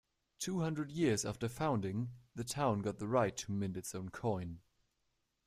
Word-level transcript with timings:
Two 0.39 0.61
hundred 0.61 0.89
years 0.91 1.23
after 1.25 1.47
founding, 1.47 2.09
the 2.33 2.43
town 2.43 2.79
got 2.79 2.97
the 2.97 3.05
right 3.07 3.37
to 3.37 3.51
mint 3.51 3.77
its 3.77 3.93
own 3.93 4.09
coin. 4.09 4.59